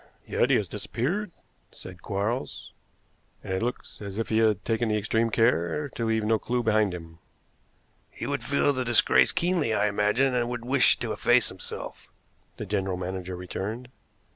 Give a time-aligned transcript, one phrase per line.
[0.25, 1.31] "Yet he has disappeared,"
[1.71, 2.73] said Quarles,
[3.43, 6.91] "and it looks as if he had taken extreme care to leave no clew behind
[6.91, 7.19] him."
[8.09, 12.09] "He would feel the disgrace keenly, I imagine, and would wish to efface himself,"
[12.57, 13.89] the general manager returned.